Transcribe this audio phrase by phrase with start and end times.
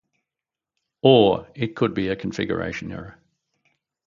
[1.03, 3.19] Or, it could be a configuration error.